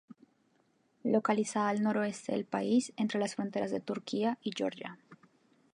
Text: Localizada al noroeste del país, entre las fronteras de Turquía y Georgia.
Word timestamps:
Localizada 1.15 1.69
al 1.69 1.83
noroeste 1.83 2.31
del 2.31 2.43
país, 2.45 2.91
entre 2.97 3.19
las 3.19 3.35
fronteras 3.35 3.69
de 3.69 3.81
Turquía 3.81 4.39
y 4.41 4.49
Georgia. 4.55 4.97